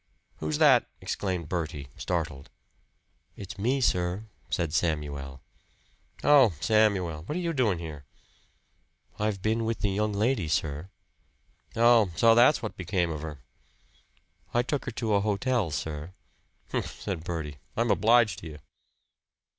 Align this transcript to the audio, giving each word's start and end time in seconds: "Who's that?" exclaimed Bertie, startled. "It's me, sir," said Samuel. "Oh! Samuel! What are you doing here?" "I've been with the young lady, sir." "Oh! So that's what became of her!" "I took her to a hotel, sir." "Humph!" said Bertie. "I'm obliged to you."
"Who's 0.37 0.57
that?" 0.57 0.87
exclaimed 0.99 1.47
Bertie, 1.47 1.89
startled. 1.95 2.49
"It's 3.35 3.59
me, 3.59 3.81
sir," 3.81 4.25
said 4.49 4.73
Samuel. 4.73 5.41
"Oh! 6.23 6.55
Samuel! 6.59 7.21
What 7.25 7.35
are 7.35 7.39
you 7.39 7.53
doing 7.53 7.77
here?" 7.77 8.05
"I've 9.19 9.43
been 9.43 9.63
with 9.63 9.81
the 9.81 9.91
young 9.91 10.11
lady, 10.11 10.47
sir." 10.47 10.89
"Oh! 11.75 12.09
So 12.15 12.33
that's 12.33 12.63
what 12.63 12.75
became 12.75 13.11
of 13.11 13.21
her!" 13.21 13.43
"I 14.55 14.63
took 14.63 14.85
her 14.85 14.91
to 14.93 15.13
a 15.13 15.21
hotel, 15.21 15.69
sir." 15.69 16.13
"Humph!" 16.71 16.99
said 16.99 17.23
Bertie. 17.23 17.57
"I'm 17.77 17.91
obliged 17.91 18.39
to 18.39 18.47
you." 18.47 18.59